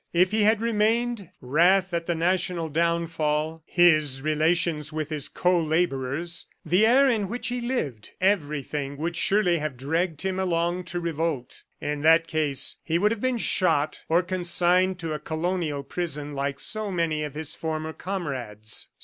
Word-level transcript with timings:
If 0.13 0.31
he 0.31 0.41
had 0.41 0.61
remained, 0.61 1.29
wrath 1.41 1.93
at 1.93 2.07
the 2.07 2.15
national 2.15 2.69
downfall, 2.69 3.61
his 3.67 4.23
relations 4.23 4.91
with 4.91 5.09
his 5.09 5.29
co 5.29 5.61
laborers, 5.61 6.47
the 6.65 6.87
air 6.87 7.07
in 7.07 7.27
which 7.29 7.49
he 7.49 7.61
lived 7.61 8.09
everything 8.19 8.97
would 8.97 9.15
surely 9.15 9.59
have 9.59 9.77
dragged 9.77 10.23
him 10.23 10.39
along 10.39 10.85
to 10.85 10.99
revolt. 10.99 11.61
In 11.79 12.01
that 12.01 12.25
case, 12.25 12.77
he 12.83 12.97
would 12.97 13.11
have 13.11 13.21
been 13.21 13.37
shot 13.37 13.99
or 14.09 14.23
consigned 14.23 14.97
to 15.01 15.13
a 15.13 15.19
colonial 15.19 15.83
prison 15.83 16.33
like 16.33 16.59
so 16.59 16.91
many 16.91 17.23
of 17.23 17.35
his 17.35 17.53
former 17.53 17.93
comrades. 17.93 18.87